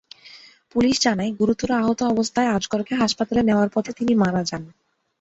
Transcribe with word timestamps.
Police 0.71 0.95
জানায়, 1.01 1.31
গুরুতর 1.39 1.69
আহত 1.79 1.99
অবস্থায় 2.13 2.51
আজগরকে 2.51 2.93
হাসপাতালে 2.95 3.41
নেওয়ার 3.43 3.69
পথে 3.75 3.91
তিনি 3.93 4.13
মারা 4.15 4.41
যান। 4.43 4.63